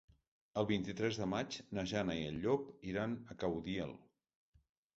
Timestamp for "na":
1.79-1.85